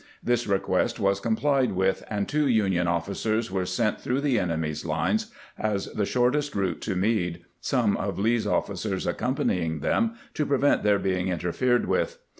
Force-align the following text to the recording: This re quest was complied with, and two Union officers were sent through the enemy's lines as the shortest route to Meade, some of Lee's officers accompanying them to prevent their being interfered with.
This 0.23 0.47
re 0.47 0.57
quest 0.57 0.99
was 0.99 1.19
complied 1.19 1.73
with, 1.73 2.03
and 2.09 2.27
two 2.27 2.47
Union 2.47 2.87
officers 2.87 3.51
were 3.51 3.67
sent 3.67 4.01
through 4.01 4.21
the 4.21 4.39
enemy's 4.39 4.83
lines 4.83 5.31
as 5.59 5.85
the 5.93 6.07
shortest 6.07 6.55
route 6.55 6.81
to 6.81 6.95
Meade, 6.95 7.41
some 7.59 7.95
of 7.95 8.17
Lee's 8.17 8.47
officers 8.47 9.05
accompanying 9.05 9.81
them 9.81 10.15
to 10.33 10.43
prevent 10.47 10.81
their 10.81 10.97
being 10.97 11.27
interfered 11.27 11.85
with. 11.85 12.17